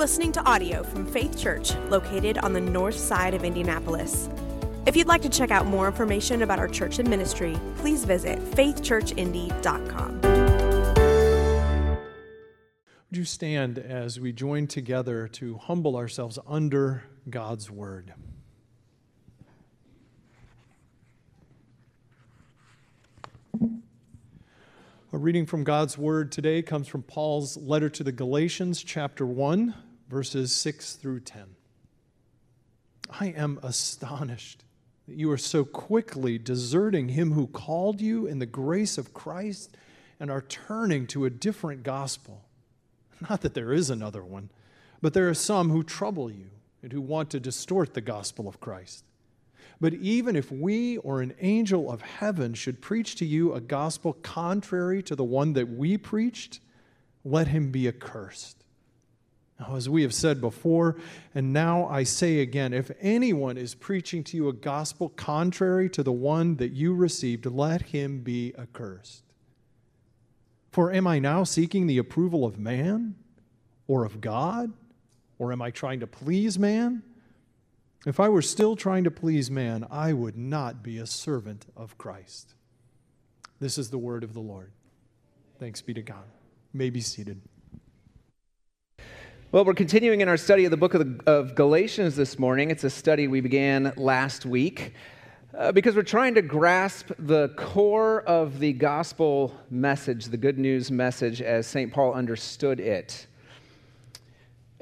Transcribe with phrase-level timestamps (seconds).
[0.00, 4.30] listening to audio from Faith Church, located on the north side of Indianapolis.
[4.86, 8.38] If you'd like to check out more information about our church and ministry, please visit
[8.38, 10.20] faithchurchindy.com.
[13.10, 18.14] Would you stand as we join together to humble ourselves under God's word?
[25.12, 29.74] A reading from God's Word today comes from Paul's letter to the Galatians, chapter 1,
[30.10, 31.54] verses 6 through 10.
[33.20, 34.64] I am astonished
[35.06, 39.76] that you are so quickly deserting him who called you in the grace of Christ
[40.18, 42.42] and are turning to a different gospel.
[43.28, 44.50] Not that there is another one,
[45.00, 46.50] but there are some who trouble you
[46.82, 49.04] and who want to distort the gospel of Christ.
[49.80, 54.14] But even if we or an angel of heaven should preach to you a gospel
[54.22, 56.58] contrary to the one that we preached,
[57.24, 58.59] let him be accursed.
[59.68, 60.96] As we have said before,
[61.34, 66.02] and now I say again, if anyone is preaching to you a gospel contrary to
[66.02, 69.22] the one that you received, let him be accursed.
[70.70, 73.16] For am I now seeking the approval of man
[73.86, 74.72] or of God?
[75.38, 77.02] Or am I trying to please man?
[78.06, 81.98] If I were still trying to please man, I would not be a servant of
[81.98, 82.54] Christ.
[83.58, 84.70] This is the word of the Lord.
[85.58, 86.24] Thanks be to God.
[86.72, 87.40] You may be seated.
[89.52, 92.70] Well, we're continuing in our study of the book of, the, of Galatians this morning.
[92.70, 94.94] It's a study we began last week
[95.58, 100.92] uh, because we're trying to grasp the core of the gospel message, the good news
[100.92, 101.92] message, as St.
[101.92, 103.26] Paul understood it.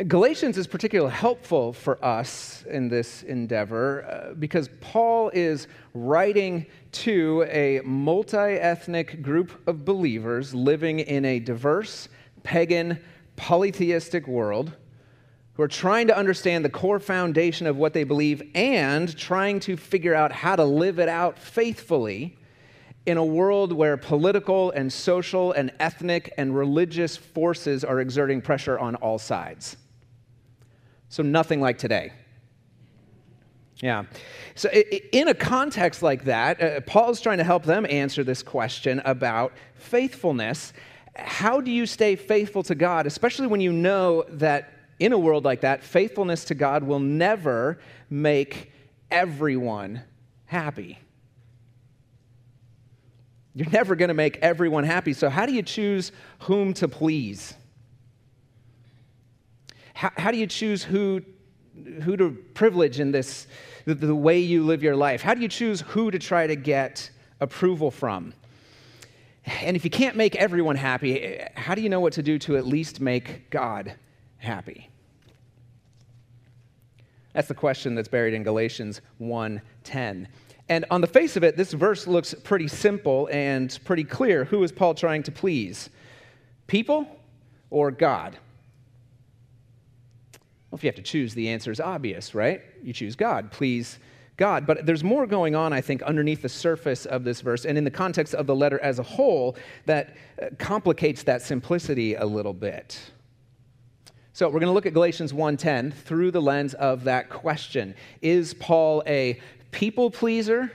[0.06, 7.46] Galatians is particularly helpful for us in this endeavor uh, because Paul is writing to
[7.48, 12.10] a multi ethnic group of believers living in a diverse,
[12.42, 13.00] pagan,
[13.38, 14.72] polytheistic world
[15.54, 19.76] who are trying to understand the core foundation of what they believe and trying to
[19.76, 22.36] figure out how to live it out faithfully
[23.06, 28.78] in a world where political and social and ethnic and religious forces are exerting pressure
[28.78, 29.78] on all sides.
[31.08, 32.12] So, nothing like today.
[33.80, 34.04] Yeah.
[34.54, 39.00] So, in a context like that, uh, Paul's trying to help them answer this question
[39.04, 40.72] about faithfulness.
[41.18, 45.44] How do you stay faithful to God, especially when you know that in a world
[45.44, 48.72] like that, faithfulness to God will never make
[49.10, 50.02] everyone
[50.46, 50.98] happy?
[53.54, 55.12] You're never going to make everyone happy.
[55.12, 57.54] So, how do you choose whom to please?
[59.94, 61.22] How, how do you choose who,
[62.02, 63.48] who to privilege in this,
[63.84, 65.22] the, the way you live your life?
[65.22, 68.32] How do you choose who to try to get approval from?
[69.48, 72.38] And if you can't make everyone happy, eh, how do you know what to do
[72.40, 73.94] to at least make God
[74.36, 74.90] happy?
[77.32, 80.28] That's the question that's buried in Galatians 1:10.
[80.68, 84.44] And on the face of it, this verse looks pretty simple and pretty clear.
[84.44, 85.88] Who is Paul trying to please?
[86.66, 87.06] People
[87.70, 88.36] or God?
[90.70, 92.60] Well, if you have to choose, the answer is obvious, right?
[92.82, 93.50] You choose God.
[93.50, 93.98] Please
[94.38, 94.66] God.
[94.66, 97.84] But there's more going on, I think, underneath the surface of this verse and in
[97.84, 102.54] the context of the letter as a whole that uh, complicates that simplicity a little
[102.54, 102.98] bit.
[104.32, 107.96] So we're going to look at Galatians 1:10 through the lens of that question.
[108.22, 109.40] Is Paul a
[109.72, 110.70] people pleaser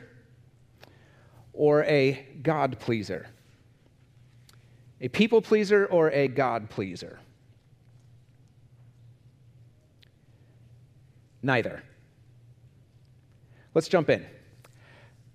[1.53, 3.27] or a God pleaser?
[4.99, 7.19] A people pleaser or a God pleaser?
[11.41, 11.83] Neither.
[13.73, 14.25] Let's jump in.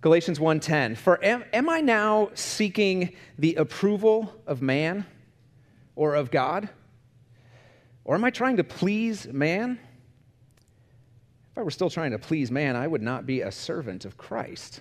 [0.00, 0.96] Galatians 1:10.
[0.96, 5.06] For am, am I now seeking the approval of man
[5.96, 6.68] or of God?
[8.04, 9.78] Or am I trying to please man?
[11.50, 14.16] If I were still trying to please man, I would not be a servant of
[14.16, 14.80] Christ.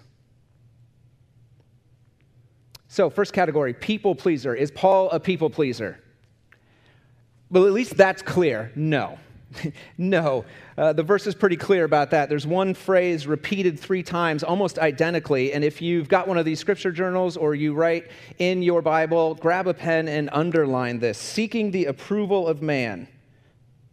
[2.87, 4.55] So, first category, people pleaser.
[4.55, 5.99] Is Paul a people pleaser?
[7.49, 8.71] Well, at least that's clear.
[8.75, 9.19] No.
[9.97, 10.45] no.
[10.77, 12.29] Uh, the verse is pretty clear about that.
[12.29, 15.53] There's one phrase repeated three times, almost identically.
[15.53, 18.09] And if you've got one of these scripture journals or you write
[18.39, 23.07] in your Bible, grab a pen and underline this seeking the approval of man.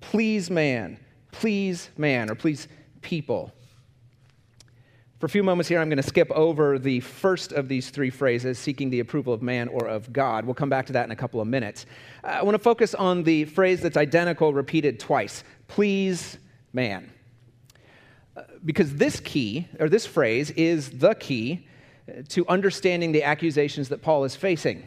[0.01, 0.99] Please, man.
[1.33, 2.31] Please, man.
[2.31, 2.69] Or please,
[3.00, 3.53] people.
[5.25, 8.11] For a few moments here, I'm going to skip over the first of these three
[8.11, 10.44] phrases, seeking the approval of man or of God.
[10.44, 11.87] We'll come back to that in a couple of minutes.
[12.23, 16.37] I want to focus on the phrase that's identical, repeated twice please,
[16.75, 17.11] man.
[18.37, 21.69] Uh, because this key, or this phrase, is the key
[22.29, 24.87] to understanding the accusations that Paul is facing.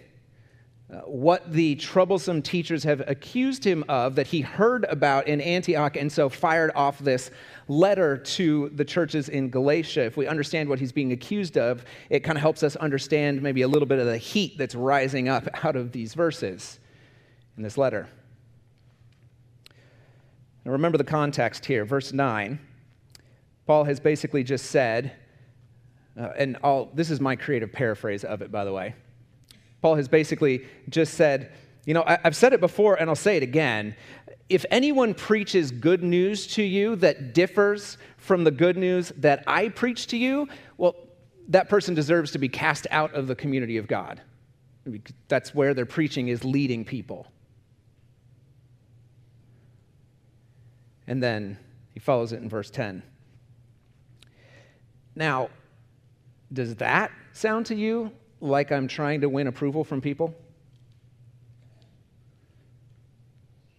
[0.90, 5.98] Uh, what the troublesome teachers have accused him of that he heard about in Antioch
[5.98, 7.30] and so fired off this
[7.68, 10.06] letter to the churches in Galatia.
[10.06, 13.64] If we understand what he's being accused of, it kind of helps us understand maybe
[13.64, 16.80] a little bit of the heat that's rising up out of these verses
[17.58, 18.08] in this letter.
[20.64, 22.60] Now remember the context here, verse 9.
[23.66, 25.12] Paul has basically just said,
[26.18, 28.96] uh, and I'll, this is my creative paraphrase of it, by the way.
[29.82, 31.52] Paul has basically just said,
[31.86, 33.96] you know, I, I've said it before and I'll say it again.
[34.50, 39.70] If anyone preaches good news to you that differs from the good news that I
[39.70, 40.48] preach to you,
[40.78, 40.96] well,
[41.50, 44.22] that person deserves to be cast out of the community of God.
[45.28, 47.28] That's where their preaching is leading people.
[51.08, 51.58] And then
[51.94, 53.02] he follows it in verse 10.
[55.16, 55.50] Now,
[56.52, 60.36] does that sound to you like I'm trying to win approval from people?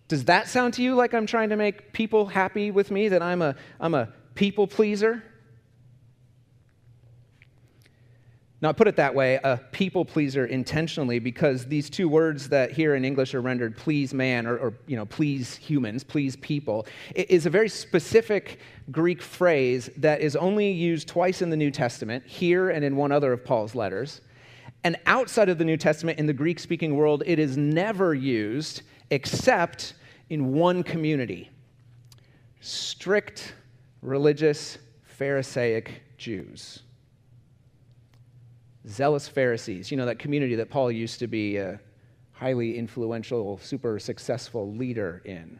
[0.08, 3.22] Does that sound to you like I'm trying to make people happy with me, that
[3.22, 5.22] I'm a, I'm a people pleaser?
[8.60, 12.72] Now, I put it that way, a people pleaser intentionally, because these two words that
[12.72, 16.84] here in English are rendered please man or, or, you know, please humans, please people,
[17.14, 18.58] is a very specific
[18.90, 23.12] Greek phrase that is only used twice in the New Testament, here and in one
[23.12, 24.22] other of Paul's letters.
[24.84, 28.82] And outside of the New Testament, in the Greek speaking world, it is never used
[29.10, 29.94] except
[30.30, 31.50] in one community
[32.60, 33.54] strict
[34.02, 36.80] religious Pharisaic Jews.
[38.88, 41.81] Zealous Pharisees, you know, that community that Paul used to be a
[42.32, 45.58] highly influential, super successful leader in.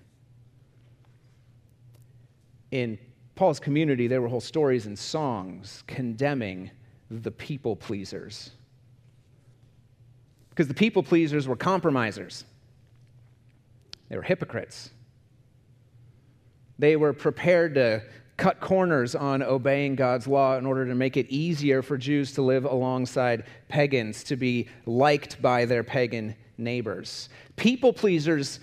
[2.71, 2.99] In
[3.35, 6.71] Paul's community, there were whole stories and songs condemning
[7.11, 8.51] the people pleasers
[10.59, 12.45] because the people pleasers were compromisers,
[14.09, 14.91] they were hypocrites.
[16.81, 18.03] They were prepared to
[18.37, 22.43] cut corners on obeying God's law in order to make it easier for Jews to
[22.43, 27.29] live alongside pagans, to be liked by their pagan neighbors.
[27.55, 28.59] People pleasers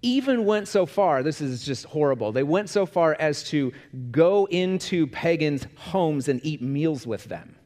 [0.00, 3.72] even went so far, this is just horrible, they went so far as to
[4.12, 7.56] go into pagans' homes and eat meals with them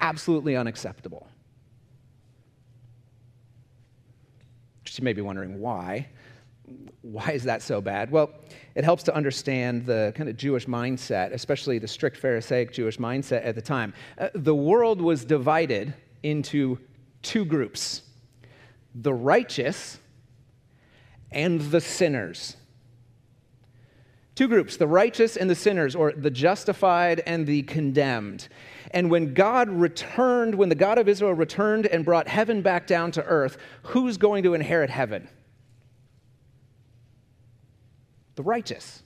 [0.00, 1.26] absolutely unacceptable.
[4.84, 6.08] Just you may be wondering why.
[7.02, 8.10] Why is that so bad?
[8.10, 8.30] Well,
[8.74, 13.44] it helps to understand the kind of Jewish mindset, especially the strict Pharisaic Jewish mindset
[13.44, 13.92] at the time.
[14.18, 16.78] Uh, the world was divided into
[17.22, 18.02] two groups
[18.94, 19.98] the righteous
[21.32, 22.56] and the sinners.
[24.34, 28.48] Two groups, the righteous and the sinners, or the justified and the condemned.
[28.90, 33.12] And when God returned, when the God of Israel returned and brought heaven back down
[33.12, 35.28] to earth, who's going to inherit heaven?
[38.34, 39.02] The righteous.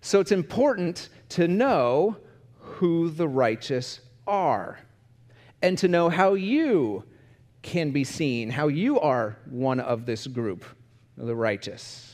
[0.00, 2.16] So it's important to know
[2.58, 4.78] who the righteous are
[5.62, 7.04] and to know how you
[7.62, 10.64] can be seen, how you are one of this group,
[11.16, 12.13] the righteous.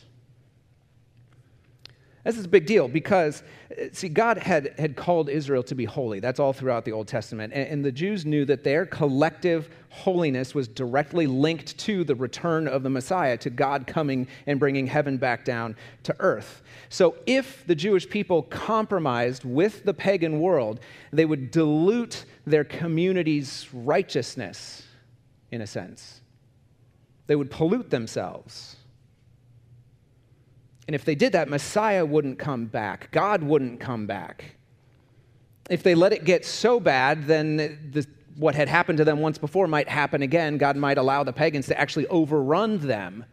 [2.25, 5.87] This is a big deal because, uh, see, God had, had called Israel to be
[5.87, 6.20] holy.
[6.20, 7.55] That's all throughout the Old Testament.
[7.55, 12.69] And, and, the Jews knew that their collective holiness was directly linked to the return
[12.69, 16.62] of the Messiah, to God coming and bringing heaven back down to earth.
[16.91, 20.81] So, if the Jewish people compromised with the pagan world,
[21.12, 24.82] they would dilute their community's righteousness,
[25.50, 26.20] in a sense.
[27.29, 28.77] They would pollute themselves.
[30.91, 34.56] And if they did that, Messiah wouldn't come back, God wouldn't come back.
[35.70, 37.59] If they let it get so bad, then
[37.93, 38.05] the,
[38.35, 40.59] what had happened to them once before might happen again.
[40.59, 43.25] God might allow the pagans to actually overrun them,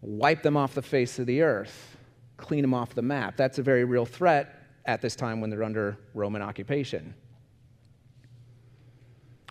[0.00, 1.98] wipe them off the face of the earth,
[2.38, 3.36] clean them off the map.
[3.36, 7.12] That's a very real threat at this time when they're under Roman occupation.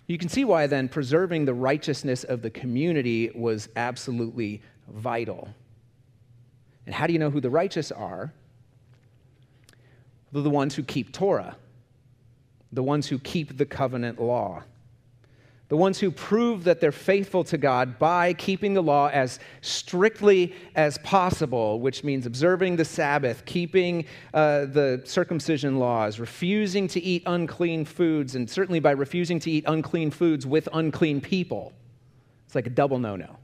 [0.08, 5.54] You can see why then preserving the righteousness of the community was absolutely vital.
[6.86, 8.32] And how do you know who the righteous are?
[10.32, 11.56] They're the ones who keep Torah,
[12.72, 14.62] the ones who keep the covenant law,
[15.68, 20.54] the ones who prove that they're faithful to God by keeping the law as strictly
[20.76, 27.24] as possible, which means observing the Sabbath, keeping uh, the circumcision laws, refusing to eat
[27.26, 31.72] unclean foods, and certainly by refusing to eat unclean foods with unclean people.
[32.44, 33.36] It's like a double no no.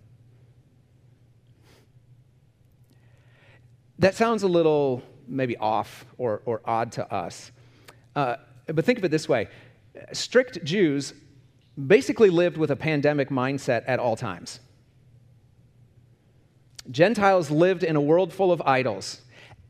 [4.02, 7.52] That sounds a little maybe off or, or odd to us.
[8.16, 8.34] Uh,
[8.66, 9.48] but think of it this way
[10.12, 11.14] strict Jews
[11.86, 14.58] basically lived with a pandemic mindset at all times.
[16.90, 19.20] Gentiles lived in a world full of idols.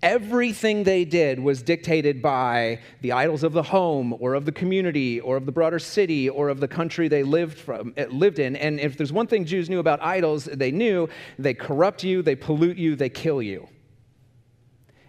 [0.02, 5.20] Everything they did was dictated by the idols of the home or of the community
[5.20, 8.56] or of the broader city or of the country they lived, from, eh, lived in.
[8.56, 12.34] And if there's one thing Jews knew about idols, they knew they corrupt you, they
[12.34, 13.68] pollute you, they kill you.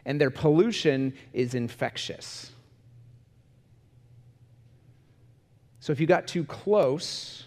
[0.06, 2.52] And their pollution is infectious.
[5.80, 7.46] So if you got too close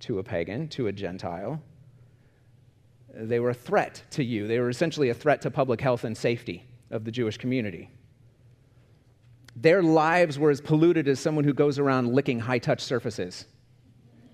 [0.00, 1.60] to a pagan, to a Gentile,
[3.14, 4.46] they were a threat to you.
[4.46, 7.90] They were essentially a threat to public health and safety of the Jewish community.
[9.56, 13.44] Their lives were as polluted as someone who goes around licking high touch surfaces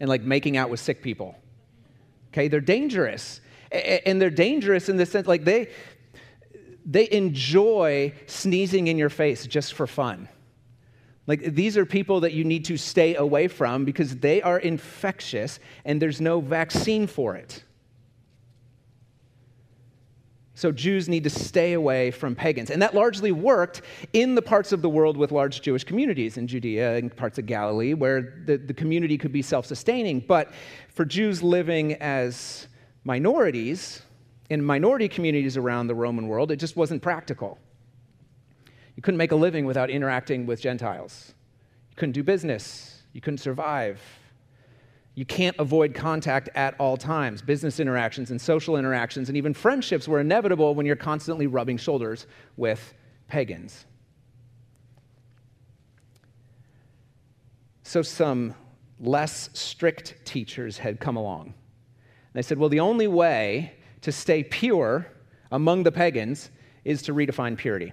[0.01, 1.35] and like making out with sick people.
[2.29, 3.41] Okay, they're dangerous.
[3.73, 5.71] And they're dangerous in the sense like they
[6.85, 10.29] they enjoy sneezing in your face just for fun.
[11.27, 15.59] Like these are people that you need to stay away from because they are infectious
[15.85, 17.65] and there's no vaccine for it.
[20.57, 22.71] So Jews need to stay away from pagans.
[22.71, 26.47] And that largely worked in the parts of the world with large Jewish communities, in
[26.47, 30.21] Judea and parts of Galilee, where the, the community could be self sustaining.
[30.21, 30.53] But
[30.89, 32.69] for Jews living as
[33.03, 34.03] minorities,
[34.51, 37.59] in minority communities around the Roman world, it just wasn't practical.
[38.97, 41.35] You couldn't make a living without interacting with Gentiles.
[41.91, 43.03] You couldn't do business.
[43.13, 44.01] You couldn't survive.
[45.15, 47.41] You can't avoid contact at all times.
[47.41, 52.27] Business interactions and social interactions and even friendships were inevitable when you're constantly rubbing shoulders
[52.57, 52.95] with
[53.29, 53.87] pagans.
[57.85, 58.55] So, some
[58.99, 61.55] less strict teachers had come along.
[62.33, 65.07] They said, well, the only way to stay pure
[65.51, 66.51] among the pagans
[66.85, 67.91] is to redefine purity.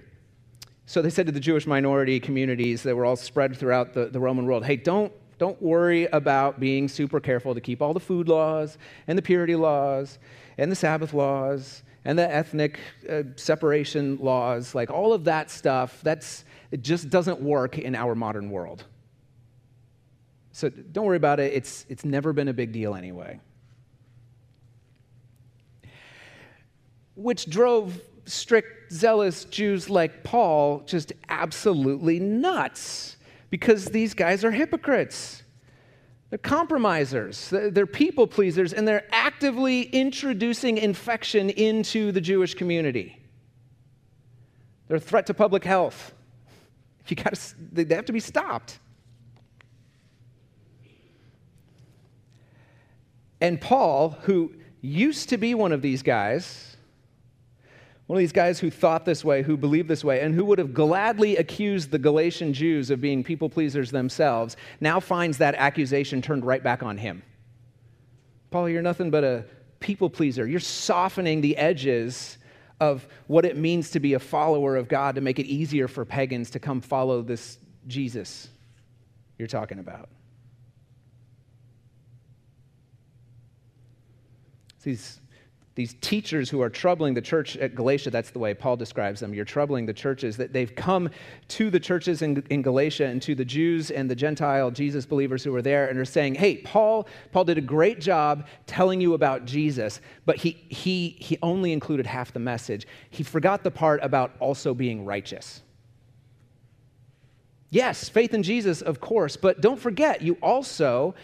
[0.84, 4.20] So they said to the Jewish minority communities that were all spread throughout the, the
[4.20, 8.28] Roman world, hey, don't don't worry about being super careful to keep all the food
[8.28, 8.76] laws
[9.08, 10.18] and the purity laws
[10.58, 12.78] and the Sabbath laws and the ethnic
[13.10, 14.74] uh, separation laws.
[14.74, 18.84] Like all of that stuff, that's, it just doesn't work in our modern world.
[20.52, 21.54] So don't worry about it.
[21.54, 23.40] It's, it's never been a big deal anyway.
[27.14, 33.16] Which drove strict, zealous Jews like Paul just absolutely nuts
[33.50, 35.42] because these guys are hypocrites.
[36.30, 43.18] They're compromisers, they're people pleasers, and they're actively introducing infection into the Jewish community.
[44.88, 46.14] They're a threat to public health.
[47.08, 47.36] You gotta,
[47.72, 48.78] they have to be stopped.
[53.40, 56.71] And Paul, who used to be one of these guys,
[58.06, 60.58] one of these guys who thought this way, who believed this way, and who would
[60.58, 66.20] have gladly accused the Galatian Jews of being people pleasers themselves, now finds that accusation
[66.20, 67.22] turned right back on him.
[68.50, 69.44] Paul, you're nothing but a
[69.80, 70.46] people pleaser.
[70.46, 72.38] You're softening the edges
[72.80, 76.04] of what it means to be a follower of God to make it easier for
[76.04, 78.48] pagans to come follow this Jesus
[79.38, 80.08] you're talking about.
[84.82, 85.20] These
[85.74, 89.32] these teachers who are troubling the church at Galatia, that's the way Paul describes them.
[89.32, 91.08] You're troubling the churches, that they've come
[91.48, 95.42] to the churches in, in Galatia and to the Jews and the Gentile Jesus believers
[95.42, 99.14] who are there and are saying, hey, Paul, Paul did a great job telling you
[99.14, 102.86] about Jesus, but he, he, he only included half the message.
[103.08, 105.62] He forgot the part about also being righteous.
[107.70, 111.14] Yes, faith in Jesus, of course, but don't forget, you also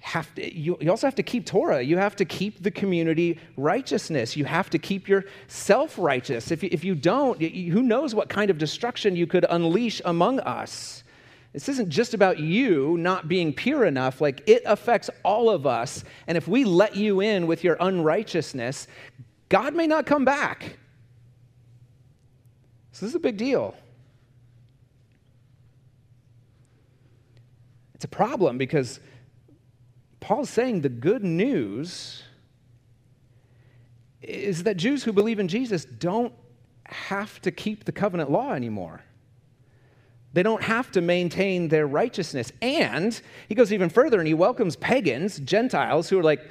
[0.00, 1.82] have to, you, you also have to keep Torah.
[1.82, 4.34] You have to keep the community righteousness.
[4.34, 6.50] You have to keep yourself righteous.
[6.50, 10.40] If you, if you don't, who knows what kind of destruction you could unleash among
[10.40, 11.04] us.
[11.52, 16.04] This isn't just about you not being pure enough, like it affects all of us.
[16.26, 18.86] And if we let you in with your unrighteousness,
[19.48, 20.78] God may not come back.
[22.92, 23.74] So this is a big deal.
[27.94, 29.00] It's a problem because
[30.20, 32.22] Paul's saying the good news
[34.22, 36.32] is that Jews who believe in Jesus don't
[36.84, 39.00] have to keep the covenant law anymore.
[40.32, 42.52] They don't have to maintain their righteousness.
[42.62, 46.48] And he goes even further and he welcomes pagans, Gentiles, who are like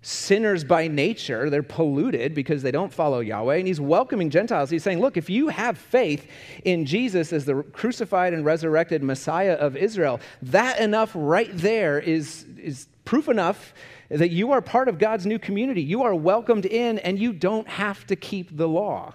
[0.00, 1.50] sinners by nature.
[1.50, 3.56] They're polluted because they don't follow Yahweh.
[3.56, 4.70] And he's welcoming Gentiles.
[4.70, 6.30] He's saying, look, if you have faith
[6.64, 12.46] in Jesus as the crucified and resurrected Messiah of Israel, that enough right there is,
[12.56, 13.72] is proof enough
[14.10, 15.80] that you are part of God's new community.
[15.80, 19.14] You are welcomed in, and you don't have to keep the law.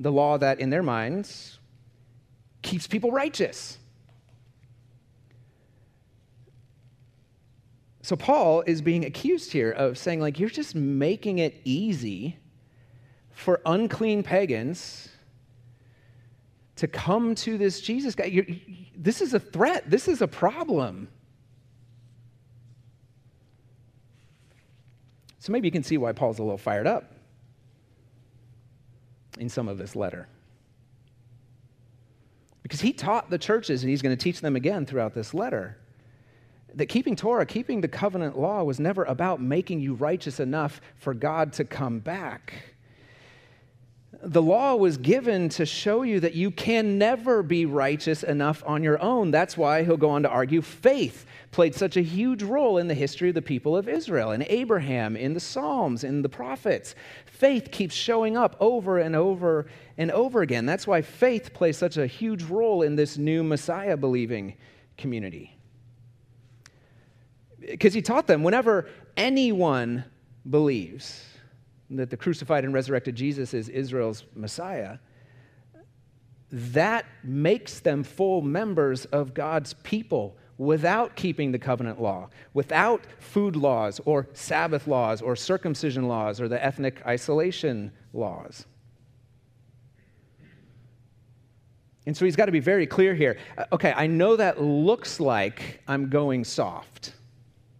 [0.00, 1.60] The law that, in their minds,
[2.62, 3.78] keeps people righteous.
[8.02, 12.38] So Paul is being accused here of saying, like, you're just making it easy
[13.30, 15.10] for unclean pagans
[16.74, 18.24] to come to this Jesus guy.
[18.24, 18.46] You're,
[18.96, 19.88] this is a threat.
[19.88, 21.06] This is a problem.
[25.46, 27.04] So maybe you can see why Paul's a little fired up
[29.38, 30.26] in some of this letter.
[32.64, 35.78] Because he taught the churches, and he's going to teach them again throughout this letter,
[36.74, 41.14] that keeping Torah, keeping the covenant law, was never about making you righteous enough for
[41.14, 42.74] God to come back.
[44.22, 48.82] The law was given to show you that you can never be righteous enough on
[48.82, 49.30] your own.
[49.30, 52.94] That's why he'll go on to argue faith played such a huge role in the
[52.94, 56.94] history of the people of Israel, in Abraham, in the Psalms, in the prophets.
[57.26, 60.66] Faith keeps showing up over and over and over again.
[60.66, 64.56] That's why faith plays such a huge role in this new Messiah believing
[64.96, 65.56] community
[67.58, 70.04] because he taught them whenever anyone
[70.48, 71.24] believes
[71.90, 74.98] that the crucified and resurrected Jesus is Israel's Messiah,
[76.50, 83.56] that makes them full members of God's people without keeping the covenant law, without food
[83.56, 88.66] laws or Sabbath laws or circumcision laws or the ethnic isolation laws.
[92.06, 93.36] And so he's got to be very clear here.
[93.58, 97.14] Uh, okay, I know that looks like I'm going soft.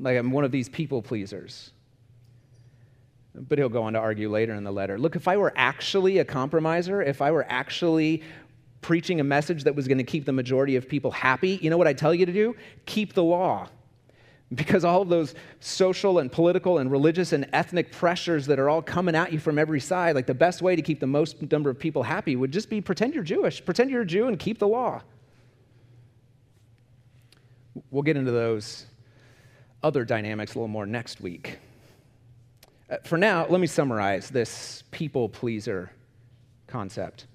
[0.00, 1.70] Like I'm one of these people pleasers.
[3.36, 6.18] But he'll go on to argue later in the letter look, if I were actually
[6.18, 8.22] a compromiser, if I were actually
[8.80, 11.76] preaching a message that was going to keep the majority of people happy, you know
[11.76, 12.54] what I tell you to do?
[12.86, 13.68] Keep the law.
[14.54, 18.80] Because all of those social and political and religious and ethnic pressures that are all
[18.80, 21.68] coming at you from every side, like the best way to keep the most number
[21.68, 24.60] of people happy would just be pretend you're Jewish, pretend you're a Jew and keep
[24.60, 25.02] the law.
[27.90, 28.86] We'll get into those
[29.82, 31.58] other dynamics a little more next week.
[32.88, 35.90] Uh, for now, let me summarize this people pleaser
[36.66, 37.26] concept.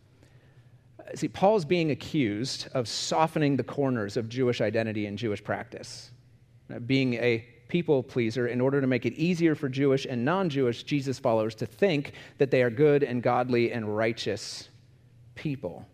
[0.99, 6.11] Uh, see, Paul's being accused of softening the corners of Jewish identity and Jewish practice,
[6.73, 10.49] uh, being a people pleaser in order to make it easier for Jewish and non
[10.49, 14.69] Jewish Jesus followers to think that they are good and godly and righteous
[15.35, 15.85] people.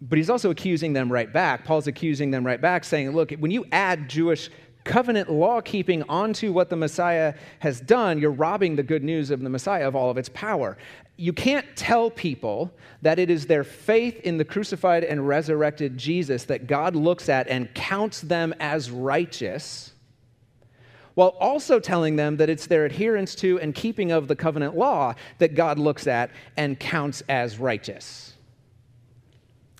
[0.00, 1.64] But he's also accusing them right back.
[1.64, 4.50] Paul's accusing them right back, saying, look, when you add Jewish
[4.88, 9.40] covenant law keeping onto what the Messiah has done, you're robbing the good news of
[9.40, 10.78] the Messiah of all of its power.
[11.16, 12.72] You can't tell people
[13.02, 17.48] that it is their faith in the crucified and resurrected Jesus that God looks at
[17.48, 19.92] and counts them as righteous,
[21.14, 25.14] while also telling them that it's their adherence to and keeping of the covenant law
[25.38, 28.32] that God looks at and counts as righteous.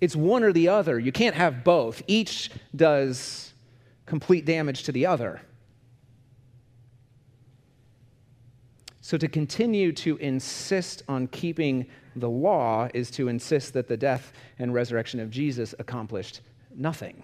[0.01, 0.99] It's one or the other.
[0.99, 2.03] You can't have both.
[2.07, 3.48] Each does
[4.09, 5.41] complete damage to the other.
[9.03, 14.33] So, to continue to insist on keeping the law is to insist that the death
[14.59, 16.41] and resurrection of Jesus accomplished
[16.75, 17.23] nothing.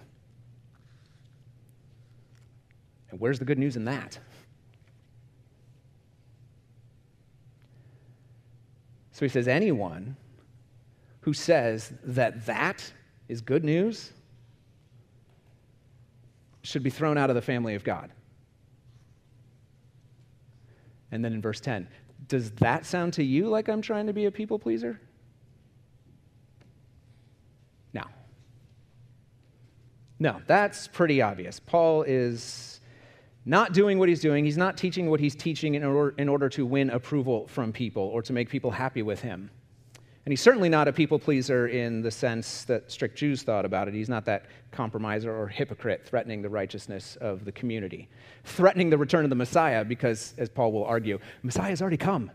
[3.11, 4.19] And where's the good news in that?
[9.13, 10.17] So he says, anyone
[11.21, 12.93] who says that that
[13.29, 14.13] is good news
[16.65, 18.11] should be thrown out of the family of God.
[21.13, 21.87] And then in verse 10,
[22.27, 24.99] does that sound to you like I'm trying to be a people pleaser?
[27.93, 28.03] No.
[30.19, 31.61] No, that's pretty obvious.
[31.61, 32.81] Paul is
[33.45, 34.45] not doing what he's doing.
[34.45, 38.03] He's not teaching what he's teaching in order, in order to win approval from people
[38.03, 39.51] or to make people happy with him.
[40.25, 43.89] And he's certainly not a people pleaser in the sense that strict Jews thought about
[43.89, 43.95] it.
[43.95, 48.09] He's not that compromiser or hypocrite threatening the righteousness of the community,
[48.45, 52.31] threatening the return of the Messiah, because, as Paul will argue, Messiah has already come.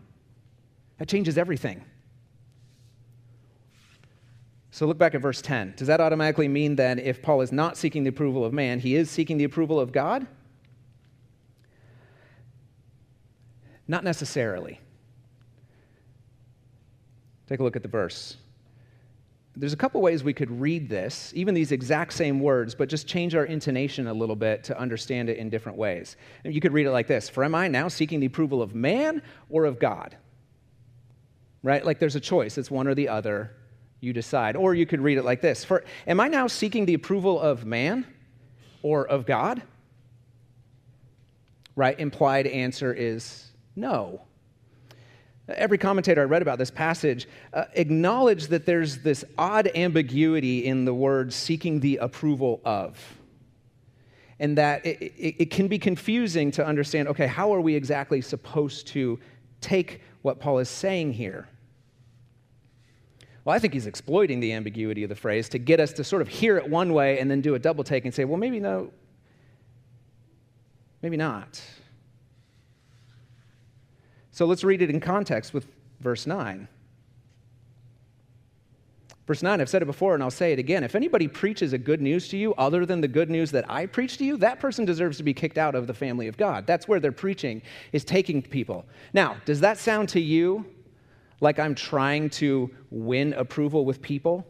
[0.98, 1.84] That changes everything.
[4.70, 5.74] So look back at verse 10.
[5.76, 8.94] Does that automatically mean that if Paul is not seeking the approval of man, he
[8.94, 10.28] is seeking the approval of God?
[13.88, 14.78] Not necessarily.
[17.50, 18.36] Take a look at the verse.
[19.56, 23.08] There's a couple ways we could read this, even these exact same words, but just
[23.08, 26.16] change our intonation a little bit to understand it in different ways.
[26.44, 28.76] And you could read it like this For am I now seeking the approval of
[28.76, 30.16] man or of God?
[31.64, 31.84] Right?
[31.84, 33.56] Like there's a choice, it's one or the other.
[33.98, 34.56] You decide.
[34.56, 37.66] Or you could read it like this For am I now seeking the approval of
[37.66, 38.06] man
[38.82, 39.60] or of God?
[41.74, 41.98] Right?
[41.98, 44.22] Implied answer is no.
[45.56, 50.84] Every commentator I read about this passage uh, acknowledged that there's this odd ambiguity in
[50.84, 52.98] the word seeking the approval of.
[54.38, 58.20] and that it, it, it, can be confusing to understand okay, how are we exactly
[58.20, 59.18] supposed to
[59.60, 61.48] take what Paul is saying here?
[63.44, 66.22] Well, I think he's exploiting the ambiguity of the phrase to get us to sort
[66.22, 68.60] of hear it one way and then do a double take and say, well, maybe
[68.60, 68.92] no,
[71.02, 71.62] maybe not.
[74.40, 75.66] So let's read it in context with
[76.00, 76.66] verse 9.
[79.26, 80.82] Verse 9, I've said it before and I'll say it again.
[80.82, 83.84] If anybody preaches a good news to you other than the good news that I
[83.84, 86.66] preach to you, that person deserves to be kicked out of the family of God.
[86.66, 87.60] That's where their preaching
[87.92, 88.86] is taking people.
[89.12, 90.64] Now, does that sound to you
[91.40, 94.46] like I'm trying to win approval with people?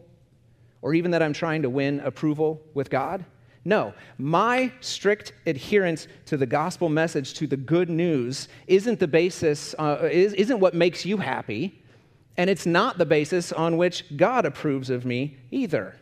[0.81, 3.25] Or even that I'm trying to win approval with God?
[3.63, 9.75] No, my strict adherence to the gospel message, to the good news, isn't the basis,
[9.77, 11.83] uh, isn't what makes you happy.
[12.37, 15.95] And it's not the basis on which God approves of me either.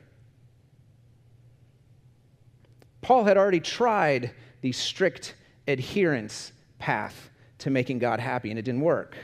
[3.01, 5.35] Paul had already tried the strict
[5.67, 9.17] adherence path to making God happy, and it didn't work.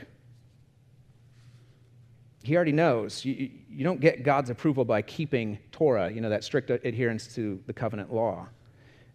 [2.46, 6.44] He already knows you, you don't get God's approval by keeping Torah, you know, that
[6.44, 8.46] strict adherence to the covenant law.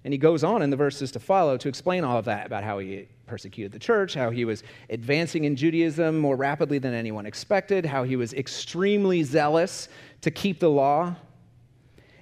[0.04, 2.66] And he goes on in the verses to follow to explain all of that about
[2.66, 7.26] how he persecuted the church, how he was advancing in Judaism more rapidly than anyone
[7.26, 9.88] expected, how he was extremely zealous
[10.20, 11.16] to keep the law.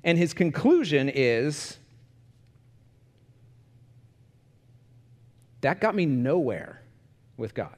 [0.03, 1.79] And his conclusion is
[5.61, 6.83] that got me nowhere
[7.35, 7.75] with God.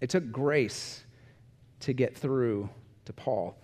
[0.00, 1.04] It took grace
[1.80, 2.68] to get through
[3.04, 3.56] to Paul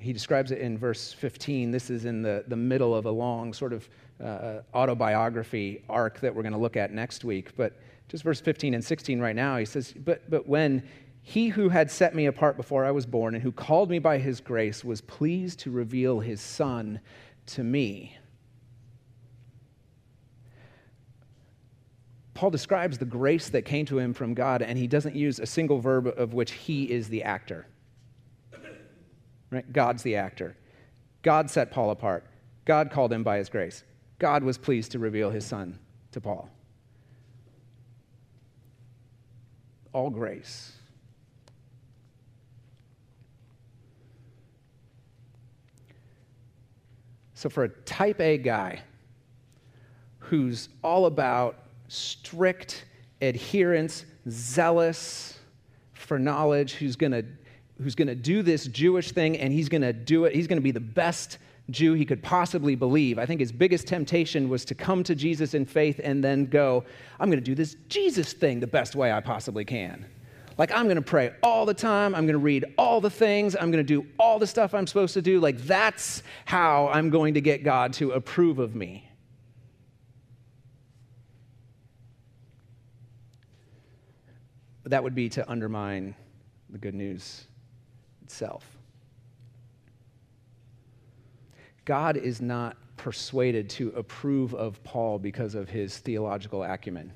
[0.00, 1.70] he describes it in verse 15.
[1.70, 3.88] This is in the, the middle of a long sort of
[4.22, 7.56] uh, autobiography arc that we're going to look at next week.
[7.56, 7.74] But
[8.08, 10.82] just verse 15 and 16 right now, he says, But, but when
[11.22, 14.18] he who had set me apart before I was born and who called me by
[14.18, 17.00] his grace was pleased to reveal his son
[17.46, 18.16] to me.
[22.36, 25.46] Paul describes the grace that came to him from God, and he doesn't use a
[25.46, 27.66] single verb of which he is the actor.
[29.50, 29.72] Right?
[29.72, 30.54] God's the actor.
[31.22, 32.26] God set Paul apart.
[32.66, 33.84] God called him by his grace.
[34.18, 35.78] God was pleased to reveal his son
[36.12, 36.50] to Paul.
[39.94, 40.72] All grace.
[47.32, 48.82] So, for a type A guy
[50.18, 52.84] who's all about strict
[53.20, 55.38] adherence, zealous
[55.92, 57.24] for knowledge, who's going to
[57.82, 60.34] who's going to do this Jewish thing and he's going to do it.
[60.34, 61.38] He's going to be the best
[61.70, 63.18] Jew he could possibly believe.
[63.18, 66.84] I think his biggest temptation was to come to Jesus in faith and then go,
[67.18, 70.06] I'm going to do this Jesus thing the best way I possibly can.
[70.58, 72.14] Like, I'm going to pray all the time.
[72.14, 73.54] I'm going to read all the things.
[73.54, 75.38] I'm going to do all the stuff I'm supposed to do.
[75.38, 79.05] Like, that's how I'm going to get God to approve of me.
[84.86, 86.14] But that would be to undermine
[86.70, 87.48] the good news
[88.22, 88.64] itself.
[91.84, 97.12] God is not persuaded to approve of Paul because of his theological acumen,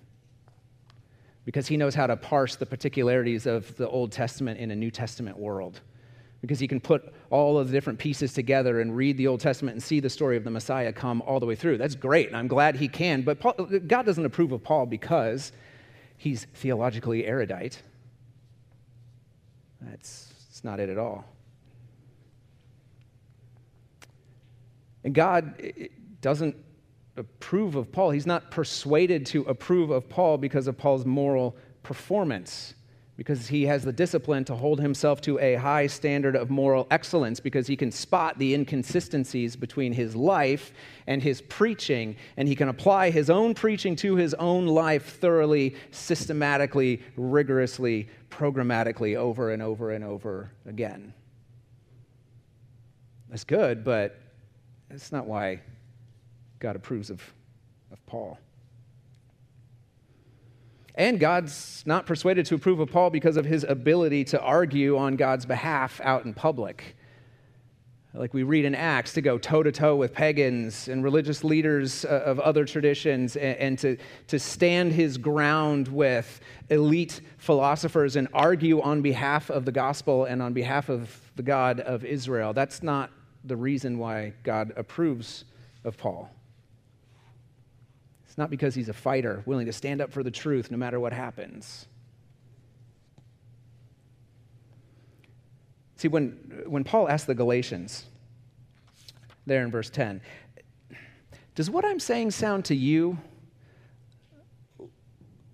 [1.45, 4.91] because he knows how to parse the particularities of the Old Testament in a New
[4.91, 5.81] Testament world.
[6.41, 9.77] Because he can put all of the different pieces together and read the Old Testament
[9.77, 11.79] and see the story of the Messiah come all the way through.
[11.79, 13.23] That's great, and I'm glad he can.
[13.23, 13.53] But Paul,
[13.87, 15.53] God doesn't approve of Paul because
[16.21, 17.81] he's theologically erudite.
[19.81, 21.25] That's it's not it at all.
[25.03, 25.73] And God
[26.21, 26.55] doesn't
[27.17, 28.11] approve of Paul.
[28.11, 32.75] He's not persuaded to approve of Paul because of Paul's moral performance,
[33.21, 37.39] because he has the discipline to hold himself to a high standard of moral excellence,
[37.39, 40.73] because he can spot the inconsistencies between his life
[41.07, 45.75] and his preaching, and he can apply his own preaching to his own life thoroughly,
[45.91, 51.13] systematically, rigorously, programmatically over and over and over again.
[53.29, 54.19] That's good, but
[54.89, 55.61] that's not why
[56.59, 57.21] God approves of,
[57.93, 58.39] of Paul.
[60.95, 65.17] And God's not persuaded to approve of Paul because of his ability to argue on
[65.17, 66.97] God's behalf out in public
[68.13, 72.05] like we read in Acts, to go toe to toe with pagans and religious leaders
[72.05, 78.27] uh, of other traditions and, and, to, to stand his ground with elite philosophers and
[78.35, 82.53] argue on behalf of the gospel and on behalf of the God of Israel.
[82.53, 83.11] That's not
[83.45, 85.45] the reason why God approves
[85.85, 86.31] of Paul.
[88.41, 91.13] Not because he's a fighter willing to stand up for the truth no matter what
[91.13, 91.85] happens.
[95.97, 98.07] See, when, when Paul asked the Galatians,
[99.45, 100.23] there in verse 10.
[101.55, 103.19] Does what I'm saying sound to you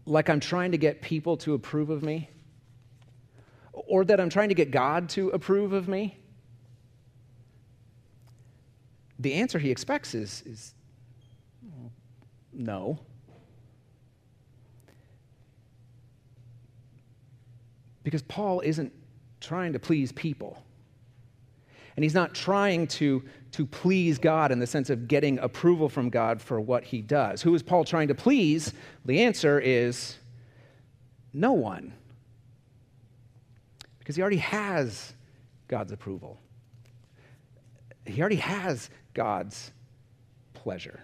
[0.05, 2.31] like I'm trying to get people to approve of me?
[3.73, 6.19] Or that I'm trying to get God to approve of me?
[9.19, 10.76] The answer he expects is, is
[12.57, 12.99] no.
[18.03, 18.93] Because Paul isn't
[19.41, 20.63] trying to please people.
[21.97, 26.11] And he's not trying to, to please God in the sense of getting approval from
[26.11, 27.43] God for what he does.
[27.43, 28.73] Who is Paul trying to please?
[29.07, 30.17] The answer is
[31.33, 31.93] no one.
[33.99, 35.15] Because he already has
[35.69, 36.39] God's approval,
[38.05, 39.73] he already has God's
[40.55, 41.01] pleasure.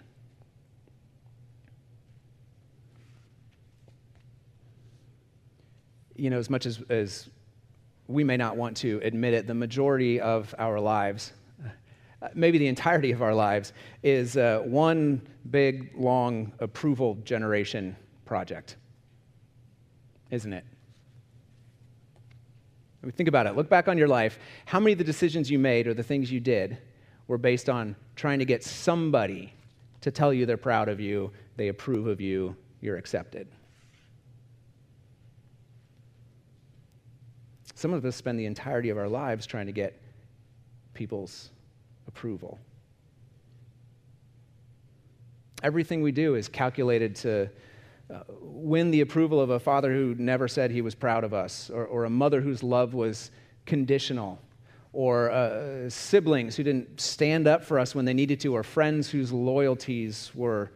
[6.15, 7.29] You know, as much as, as
[8.07, 11.33] we may not want to admit it, the majority of our lives,
[12.21, 13.73] uh, maybe the entirety of our lives,
[14.03, 17.95] is uh, one big, long approval generation
[18.25, 18.77] project,
[20.31, 20.65] isn't it?
[23.01, 23.55] I mean, think about it.
[23.55, 24.39] Look back on your life.
[24.65, 26.77] How many of the decisions you made or the things you did
[27.27, 29.53] were based on trying to get somebody
[30.01, 33.47] to tell you they're proud of you, they approve of you, you're accepted?
[37.83, 40.01] Some of us spend the entirety of our lives trying to get
[40.93, 41.49] people's
[42.07, 42.57] approval.
[45.63, 47.49] Everything we do is calculated to
[48.09, 51.69] uh, win the approval of a father who never said he was proud of us,
[51.69, 53.31] or, or a mother whose love was
[53.65, 54.39] conditional,
[54.93, 59.09] or uh, siblings who didn't stand up for us when they needed to, or friends
[59.09, 60.71] whose loyalties were,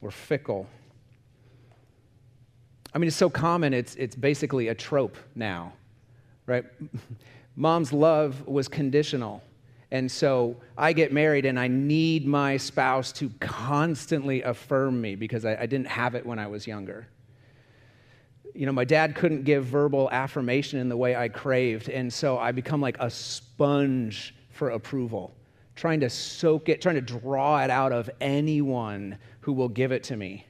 [0.00, 0.68] were fickle.
[2.94, 5.72] I mean, it's so common, it's, it's basically a trope now
[6.46, 6.64] right?
[7.56, 9.42] Mom's love was conditional.
[9.90, 15.44] And so I get married and I need my spouse to constantly affirm me because
[15.44, 17.06] I, I, didn't have it when I was younger.
[18.54, 21.88] You know, my dad couldn't give verbal affirmation in the way I craved.
[21.88, 25.34] And so I become like a sponge for approval,
[25.76, 30.02] trying to soak it, trying to draw it out of anyone who will give it
[30.04, 30.46] to me,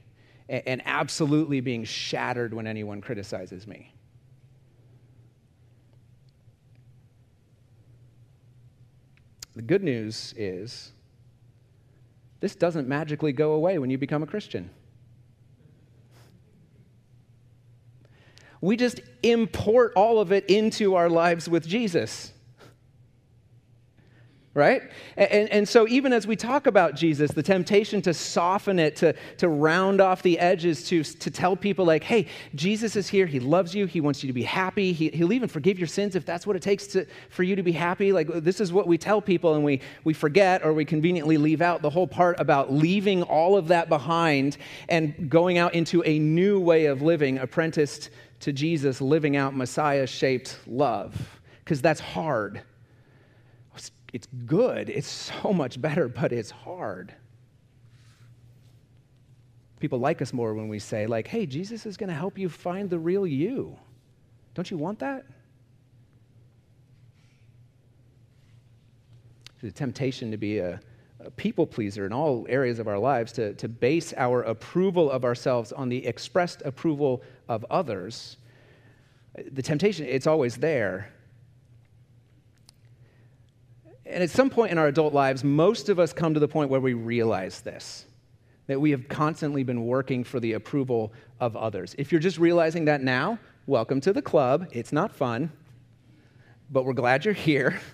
[0.49, 3.94] and, and absolutely being shattered when anyone criticizes me.
[9.55, 10.91] The good news is
[12.39, 14.69] this doesn't magically go away when you become a Christian.
[18.61, 22.33] We just import all of it into our lives with Jesus
[24.55, 24.83] right?
[25.17, 29.13] And, and so, even as we talk about Jesus, the temptation to soften it, to,
[29.37, 33.25] to round off the edges, to, to tell people, like, hey, Jesus is here.
[33.25, 33.85] He loves you.
[33.85, 34.93] He wants you to be happy.
[34.93, 37.63] He, he'll even forgive your sins if that's what it takes to, for you to
[37.63, 38.13] be happy.
[38.13, 41.61] Like, this is what we tell people, and we, we forget or we conveniently leave
[41.61, 44.55] out the whole part about leaving all of that behind
[44.87, 50.07] and going out into a new way of living, apprenticed to Jesus, living out Messiah
[50.07, 51.41] shaped love.
[51.59, 52.61] Because that's hard
[54.15, 54.89] it's good.
[54.89, 55.09] It's
[55.43, 57.13] so much better, but it's hard.
[59.81, 62.47] People like us more when we say, like, hey, Jesus is going to help you
[62.47, 63.77] find the real you.
[64.53, 65.25] Don't you want that?
[69.61, 70.79] The temptation to be a,
[71.19, 75.25] a people pleaser in all areas of our lives, to, to base our approval of
[75.25, 78.37] ourselves on the expressed approval of others.
[79.51, 81.11] The temptation, it's always there.
[84.05, 86.69] And at some point in our adult lives, most of us come to the point
[86.69, 88.05] where we realize this
[88.67, 91.93] that we have constantly been working for the approval of others.
[91.99, 93.37] If you're just realizing that now,
[93.67, 94.67] welcome to the club.
[94.71, 95.51] It's not fun,
[96.71, 97.79] but we're glad you're here.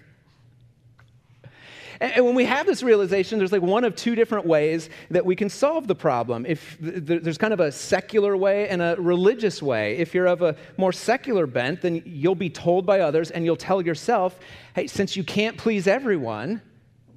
[2.01, 5.35] And when we have this realization, there's like one of two different ways that we
[5.35, 6.47] can solve the problem.
[6.47, 9.97] If there's kind of a secular way and a religious way.
[9.97, 13.55] If you're of a more secular bent, then you'll be told by others and you'll
[13.55, 14.39] tell yourself,
[14.73, 16.63] hey, since you can't please everyone,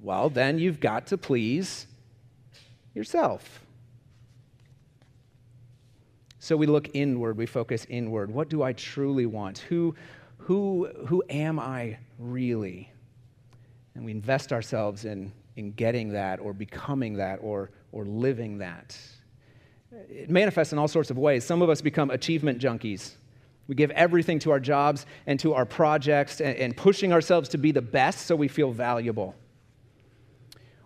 [0.02, 1.86] well, then you've got to please
[2.92, 3.64] yourself.
[6.40, 8.30] So we look inward, we focus inward.
[8.30, 9.60] What do I truly want?
[9.60, 9.94] Who,
[10.36, 12.90] who, who am I really?
[13.94, 18.96] And we invest ourselves in, in getting that or becoming that or, or living that.
[20.08, 21.44] It manifests in all sorts of ways.
[21.44, 23.12] Some of us become achievement junkies.
[23.68, 27.58] We give everything to our jobs and to our projects and, and pushing ourselves to
[27.58, 29.34] be the best so we feel valuable.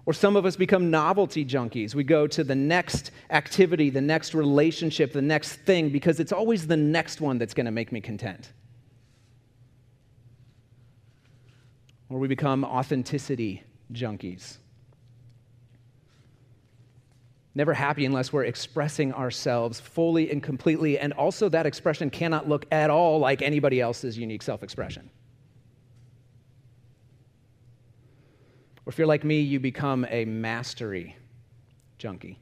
[0.07, 1.95] Or some of us become novelty junkies.
[1.95, 6.67] We go to the next activity, the next relationship, the next thing, because it's always
[6.67, 8.53] the next one that's going to make me content.
[12.09, 14.59] Or we become authenticity junkies.
[17.59, 20.97] never happy unless we're expressing ourselves fully and completely.
[20.97, 25.11] And also, that expression cannot look at all like anybody else's unique self expression.
[28.87, 31.17] Or if you're like me, you become a mastery
[31.99, 32.39] junkie.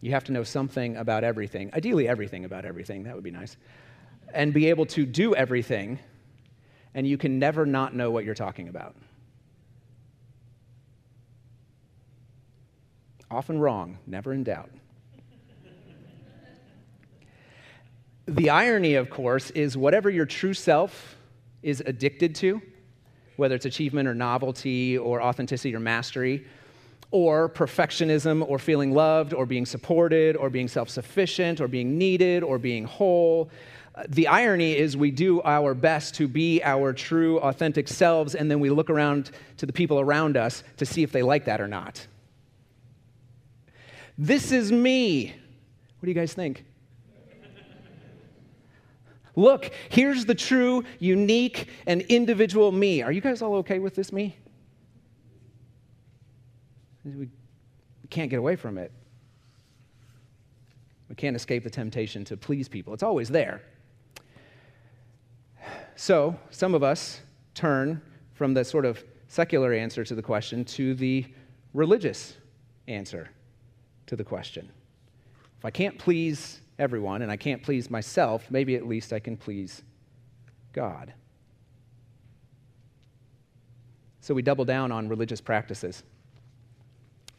[0.00, 3.04] You have to know something about everything, ideally, everything about everything.
[3.04, 3.56] That would be nice.
[4.34, 6.00] And be able to do everything,
[6.94, 8.96] and you can never not know what you're talking about.
[13.30, 14.70] Often wrong, never in doubt.
[18.26, 21.16] the irony, of course, is whatever your true self
[21.62, 22.60] is addicted to,
[23.36, 26.44] whether it's achievement or novelty or authenticity or mastery,
[27.12, 32.42] or perfectionism or feeling loved or being supported or being self sufficient or being needed
[32.42, 33.50] or being whole.
[34.08, 38.60] The irony is, we do our best to be our true, authentic selves, and then
[38.60, 41.68] we look around to the people around us to see if they like that or
[41.68, 42.06] not.
[44.16, 45.26] This is me.
[45.26, 46.64] What do you guys think?
[49.36, 53.02] Look, here's the true, unique, and individual me.
[53.02, 54.36] Are you guys all okay with this me?
[57.04, 57.28] We
[58.08, 58.92] can't get away from it.
[61.08, 62.94] We can't escape the temptation to please people.
[62.94, 63.62] It's always there.
[66.00, 67.20] So, some of us
[67.52, 68.00] turn
[68.32, 71.26] from the sort of secular answer to the question to the
[71.74, 72.38] religious
[72.88, 73.28] answer
[74.06, 74.70] to the question.
[75.58, 79.36] If I can't please everyone and I can't please myself, maybe at least I can
[79.36, 79.82] please
[80.72, 81.12] God.
[84.22, 86.02] So we double down on religious practices.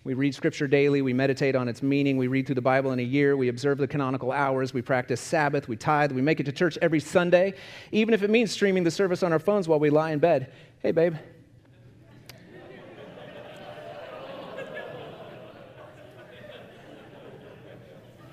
[0.03, 2.97] We read Scripture daily, we meditate on its meaning, we read through the Bible in
[2.97, 6.45] a year, we observe the canonical hours, we practice Sabbath, we tithe, we make it
[6.45, 7.53] to church every Sunday,
[7.91, 10.51] even if it means streaming the service on our phones while we lie in bed.
[10.79, 11.15] Hey, babe.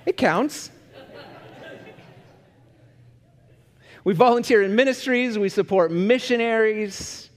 [0.07, 0.71] it counts.
[4.05, 7.29] We volunteer in ministries, we support missionaries,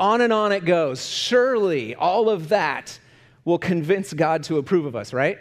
[0.00, 1.06] on and on it goes.
[1.06, 2.98] Surely all of that
[3.48, 5.38] will convince God to approve of us, right?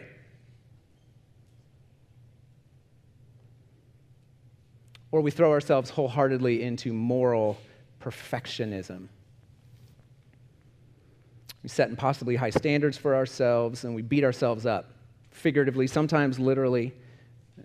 [5.11, 7.57] Or we throw ourselves wholeheartedly into moral
[8.01, 9.09] perfectionism.
[11.61, 14.89] We set impossibly high standards for ourselves and we beat ourselves up,
[15.31, 16.93] figuratively, sometimes literally,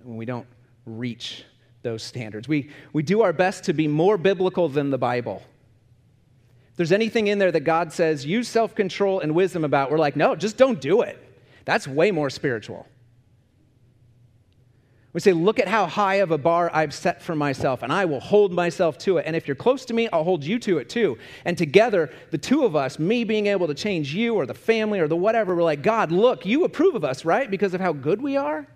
[0.02, 0.46] when we don't
[0.87, 1.44] reach
[1.83, 2.48] those standards.
[2.48, 5.40] We, we do our best to be more biblical than the Bible
[6.76, 10.16] there's anything in there that God says, use self control and wisdom about, we're like,
[10.16, 11.18] no, just don't do it.
[11.64, 12.87] That's way more spiritual.
[15.12, 18.06] We say, look at how high of a bar I've set for myself, and I
[18.06, 19.26] will hold myself to it.
[19.26, 21.18] And if you're close to me, I'll hold you to it too.
[21.44, 25.00] And together, the two of us, me being able to change you or the family
[25.00, 27.50] or the whatever, we're like, God, look, you approve of us, right?
[27.50, 28.66] Because of how good we are?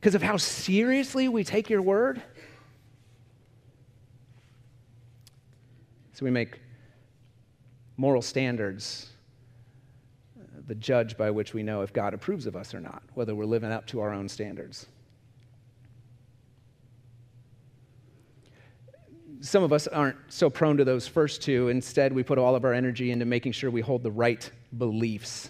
[0.00, 2.22] Because of how seriously we take your word?
[6.20, 6.60] So we make
[7.96, 9.08] moral standards
[10.66, 13.46] the judge by which we know if God approves of us or not, whether we're
[13.46, 14.84] living up to our own standards.
[19.40, 21.70] Some of us aren't so prone to those first two.
[21.70, 25.48] Instead, we put all of our energy into making sure we hold the right beliefs.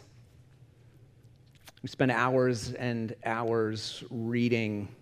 [1.82, 4.94] We spend hours and hours reading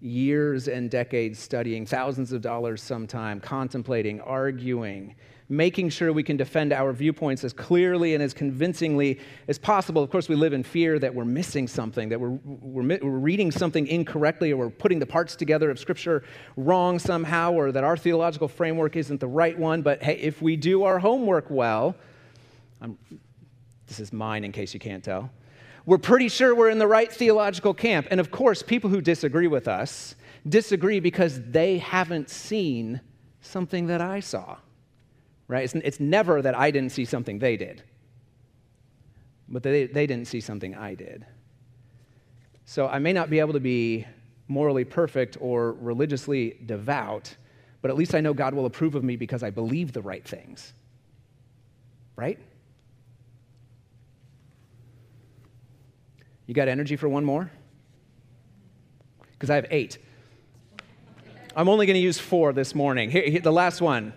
[0.00, 5.14] years and decades studying, thousands of dollars sometime, contemplating, arguing,
[5.48, 10.02] making sure we can defend our viewpoints as clearly and as convincingly as possible.
[10.02, 13.50] Of course, we live in fear that we're missing something, that we're, we're, we're, reading
[13.50, 16.22] something incorrectly, or we're putting the parts together of Scripture
[16.56, 19.82] wrong somehow, or that our theological framework isn't the right one.
[19.82, 21.96] But hey, if we do our homework well,
[22.80, 22.96] I'm,
[23.88, 25.30] this is mine in case you can't tell
[25.90, 28.06] we're pretty sure we're in the right theological camp.
[28.12, 30.14] And of course, people who disagree with us
[30.48, 33.00] disagree because they haven't seen
[33.40, 34.58] something that I saw,
[35.48, 35.64] right?
[35.64, 37.82] It's, it's never that I didn't see something they did,
[39.48, 41.26] but they, they didn't see something I did.
[42.66, 44.06] So I may not be able to be
[44.46, 47.34] morally perfect or religiously devout,
[47.82, 50.24] but at least I know God will approve of me because I believe the right
[50.24, 50.72] things,
[52.14, 52.38] right?
[56.50, 57.48] You got energy for one more?
[59.30, 59.98] Because I have eight.
[61.54, 63.08] I'm only going to use four this morning.
[63.08, 64.12] Here, here, the last one.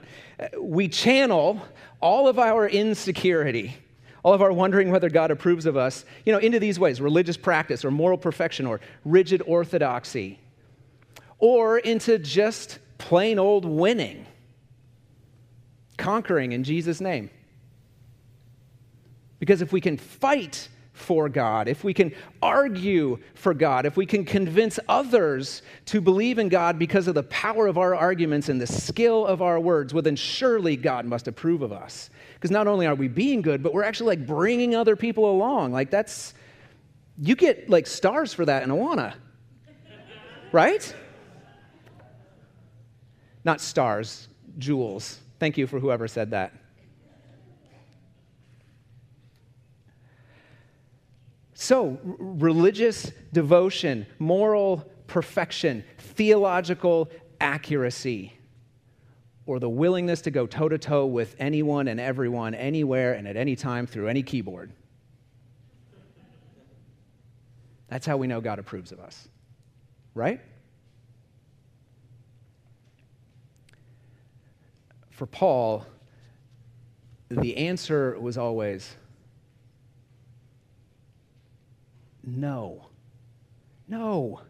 [0.59, 1.61] We channel
[2.01, 3.77] all of our insecurity,
[4.23, 7.37] all of our wondering whether God approves of us, you know, into these ways religious
[7.37, 10.39] practice or moral perfection or rigid orthodoxy,
[11.37, 14.25] or into just plain old winning,
[15.99, 17.29] conquering in Jesus' name.
[19.37, 24.05] Because if we can fight for God, if we can argue for God, if we
[24.05, 28.61] can convince others to believe in God because of the power of our arguments and
[28.61, 32.11] the skill of our words, well, then surely God must approve of us.
[32.35, 35.71] Because not only are we being good, but we're actually like bringing other people along.
[35.71, 36.35] Like that's,
[37.17, 39.15] you get like stars for that in Awana,
[40.51, 40.95] right?
[43.43, 44.27] Not stars,
[44.59, 45.19] jewels.
[45.39, 46.53] Thank you for whoever said that.
[51.63, 57.09] So, r- religious devotion, moral perfection, theological
[57.39, 58.33] accuracy,
[59.45, 63.37] or the willingness to go toe to toe with anyone and everyone, anywhere and at
[63.37, 64.73] any time through any keyboard.
[67.87, 69.29] That's how we know God approves of us,
[70.15, 70.41] right?
[75.11, 75.85] For Paul,
[77.29, 78.97] the answer was always
[82.23, 82.87] no.
[83.87, 84.41] No.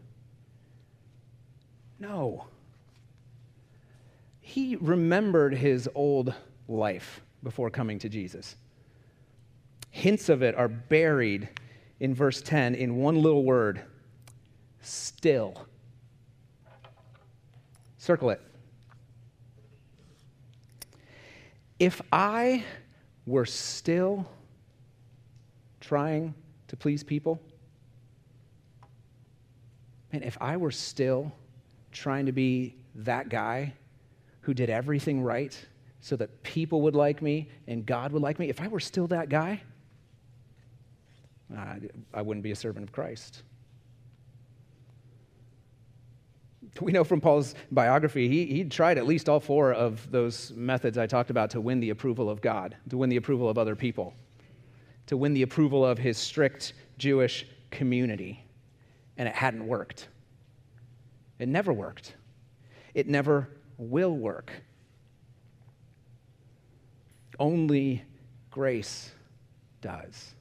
[1.98, 2.46] No.
[4.40, 6.34] He remembered his old
[6.68, 8.56] life before coming to Jesus.
[9.90, 11.48] Hints of it are buried
[12.00, 13.80] in verse 10 in one little word
[14.80, 15.66] still.
[17.98, 18.42] Circle it.
[21.78, 22.64] If I
[23.26, 24.28] were still
[25.80, 26.34] trying
[26.68, 27.40] to please people,
[30.14, 31.32] and if I were still
[31.90, 33.74] trying to be that guy
[34.42, 35.58] who did everything right
[36.00, 39.08] so that people would like me and God would like me, if I were still
[39.08, 39.60] that guy,
[41.56, 41.80] I,
[42.14, 43.42] I wouldn't be a servant of Christ.
[46.80, 50.96] We know from Paul's biography, he, he tried at least all four of those methods
[50.96, 53.74] I talked about to win the approval of God, to win the approval of other
[53.74, 54.14] people,
[55.08, 58.43] to win the approval of his strict Jewish community
[59.16, 60.08] and it hadn't worked.
[61.38, 62.14] It never worked.
[62.94, 64.52] It never will work.
[67.38, 68.04] Only
[68.50, 69.10] grace
[69.80, 70.34] does.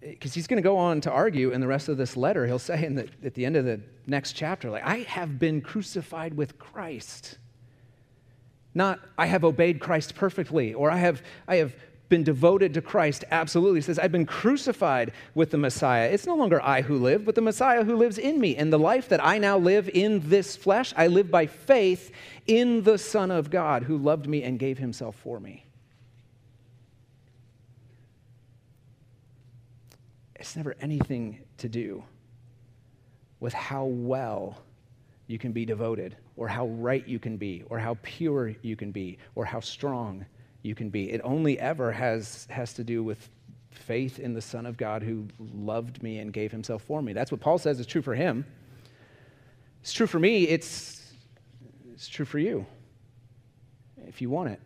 [0.00, 2.46] Because he's going to go on to argue in the rest of this letter.
[2.46, 5.60] He'll say in the, at the end of the next chapter, like, I have been
[5.60, 7.38] crucified with Christ.
[8.74, 11.74] Not, I have obeyed Christ perfectly, or I have, I have
[12.14, 13.78] been devoted to Christ, absolutely.
[13.78, 16.08] He says, I've been crucified with the Messiah.
[16.08, 18.54] It's no longer I who live, but the Messiah who lives in me.
[18.54, 22.12] And the life that I now live in this flesh, I live by faith
[22.46, 25.66] in the Son of God who loved me and gave himself for me.
[30.36, 32.04] It's never anything to do
[33.40, 34.62] with how well
[35.26, 38.92] you can be devoted, or how right you can be, or how pure you can
[38.92, 40.24] be, or how strong
[40.64, 41.12] you can be.
[41.12, 43.28] It only ever has, has to do with
[43.70, 47.12] faith in the Son of God who loved me and gave himself for me.
[47.12, 48.46] That's what Paul says is true for him.
[49.82, 51.12] It's true for me, it's,
[51.92, 52.64] it's true for you
[54.06, 54.60] if you want it.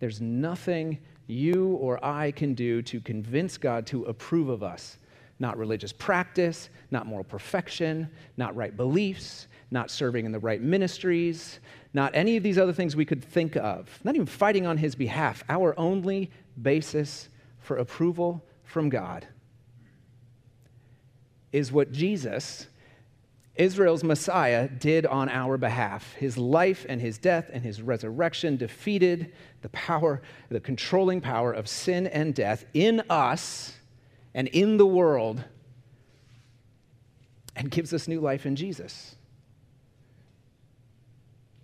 [0.00, 4.96] There's nothing you or I can do to convince God to approve of us.
[5.40, 11.60] Not religious practice, not moral perfection, not right beliefs, not serving in the right ministries,
[11.92, 14.94] not any of these other things we could think of, not even fighting on his
[14.94, 15.42] behalf.
[15.48, 16.30] Our only
[16.60, 17.28] basis
[17.60, 19.26] for approval from God
[21.52, 22.66] is what Jesus,
[23.54, 26.12] Israel's Messiah, did on our behalf.
[26.14, 29.32] His life and his death and his resurrection defeated
[29.62, 30.20] the power,
[30.50, 33.74] the controlling power of sin and death in us
[34.34, 35.42] and in the world
[37.56, 39.16] and gives us new life in Jesus.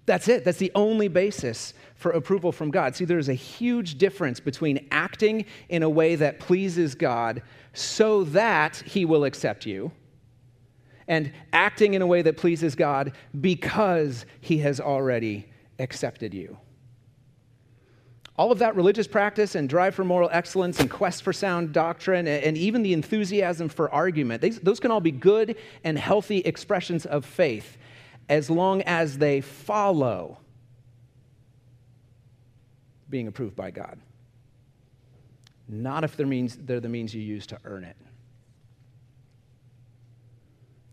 [0.07, 0.45] That's it.
[0.45, 2.95] That's the only basis for approval from God.
[2.95, 7.43] See, there's a huge difference between acting in a way that pleases God
[7.73, 9.93] so that He will accept you
[11.09, 15.47] and acting in a way that pleases God because He has already
[15.79, 16.59] accepted you.
[18.37, 22.27] All of that religious practice and drive for moral excellence and quest for sound doctrine
[22.27, 27.25] and even the enthusiasm for argument, those can all be good and healthy expressions of
[27.25, 27.79] faith
[28.29, 30.39] as long as they follow
[33.11, 33.99] being approved by God.
[35.69, 37.97] Not if they're, means, they're the means you use to earn it.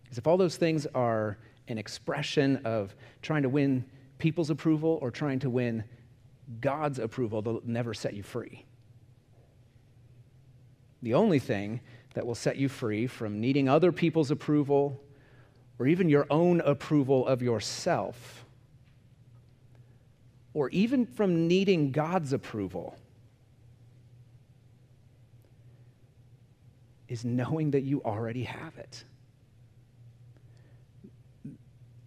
[0.03, 3.85] Because if all those things are an expression of trying to win
[4.17, 5.83] people's approval or trying to win
[6.59, 8.65] God's approval, they'll never set you free.
[11.01, 11.81] The only thing
[12.13, 15.01] that will set you free from needing other people's approval
[15.81, 18.45] or even your own approval of yourself
[20.53, 22.95] or even from needing God's approval
[27.07, 29.03] is knowing that you already have it.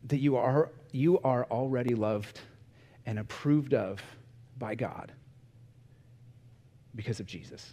[0.05, 2.39] That you are, you are already loved
[3.07, 4.01] and approved of
[4.57, 5.11] by God
[6.95, 7.73] because of Jesus.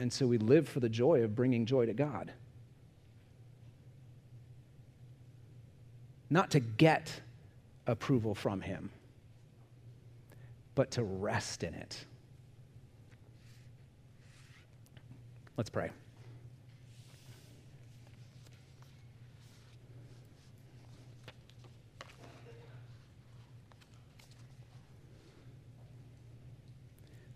[0.00, 2.32] And so we live for the joy of bringing joy to God.
[6.30, 7.20] Not to get
[7.86, 8.88] approval from Him,
[10.74, 12.02] but to rest in it.
[15.58, 15.90] Let's pray.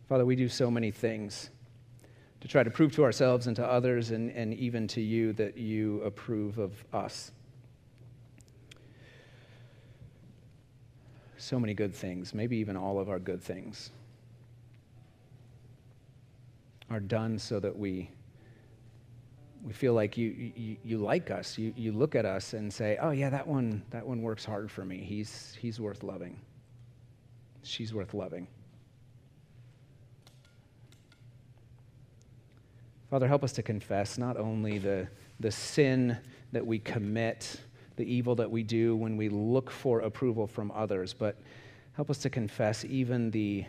[0.08, 1.50] Father, we do so many things
[2.45, 5.57] to try to prove to ourselves and to others and, and even to you that
[5.57, 7.32] you approve of us.
[11.38, 13.92] So many good things, maybe even all of our good things,
[16.90, 18.11] are done so that we,
[19.64, 21.57] we feel like you, you, you like us.
[21.57, 24.70] You, you look at us and say, oh, yeah, that one, that one works hard
[24.70, 24.99] for me.
[24.99, 26.38] He's, he's worth loving.
[27.62, 28.47] She's worth loving.
[33.14, 35.06] Father, help us to confess not only the,
[35.38, 36.18] the sin
[36.50, 37.60] that we commit,
[37.94, 41.40] the evil that we do when we look for approval from others, but
[41.92, 43.64] help us to confess even the,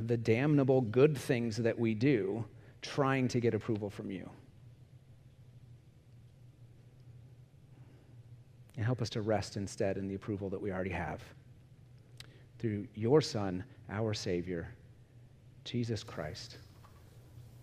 [0.00, 2.44] the damnable good things that we do
[2.80, 4.28] trying to get approval from you.
[8.76, 11.22] And help us to rest instead in the approval that we already have.
[12.58, 14.74] Through your Son, our Savior,
[15.62, 16.58] Jesus Christ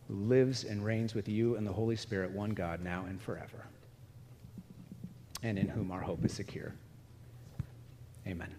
[0.10, 3.66] who lives and reigns with you and the Holy Spirit, one God, now and forever,
[5.44, 6.74] and in whom our hope is secure.
[8.28, 8.54] Amen.